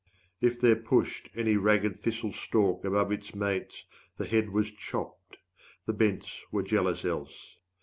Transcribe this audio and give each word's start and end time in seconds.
If 0.39 0.59
there 0.59 0.77
pushed 0.77 1.29
any 1.35 1.57
ragged 1.57 1.95
thistle 1.95 2.33
stalk 2.33 2.83
Above 2.85 3.11
its 3.11 3.35
mates, 3.35 3.85
the 4.17 4.25
head 4.25 4.49
was 4.49 4.71
chopped; 4.71 5.37
the 5.85 5.93
bents 5.93 6.41
Were 6.51 6.63
jealous 6.63 7.05
else. 7.05 7.57